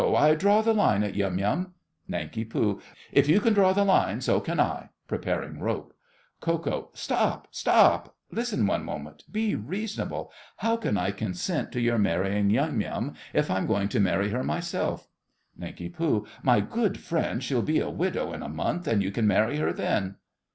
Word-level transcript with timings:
I 0.15 0.33
draw 0.33 0.63
the 0.63 0.73
line 0.73 1.03
at 1.03 1.13
Yum 1.13 1.37
Yum. 1.37 1.75
NANK. 2.07 2.33
Very 2.33 2.45
good. 2.45 2.79
If 3.11 3.29
you 3.29 3.39
can 3.39 3.53
draw 3.53 3.71
the 3.71 3.83
line, 3.83 4.19
so 4.19 4.39
can 4.39 4.59
I. 4.59 4.89
(Preparing 5.07 5.59
rope.) 5.59 5.93
KO. 6.39 6.89
Stop, 6.95 7.47
stop—listen 7.51 8.65
one 8.65 8.83
moment—be 8.83 9.53
reasonable. 9.53 10.31
How 10.57 10.75
can 10.75 10.97
I 10.97 11.11
consent 11.11 11.71
to 11.73 11.79
your 11.79 11.99
marrying 11.99 12.49
Yum 12.49 12.81
Yum 12.81 13.13
if 13.31 13.51
I'm 13.51 13.67
going 13.67 13.89
to 13.89 13.99
marry 13.99 14.29
her 14.31 14.43
myself? 14.43 15.07
NANK. 15.55 15.93
My 16.41 16.61
good 16.61 16.97
friend, 16.97 17.43
she'll 17.43 17.61
be 17.61 17.77
a 17.79 17.91
widow 17.91 18.33
in 18.33 18.41
a 18.41 18.49
month, 18.49 18.87
and 18.87 19.03
you 19.03 19.11
can 19.11 19.27
marry 19.27 19.57
her 19.57 19.71
then. 19.71 20.15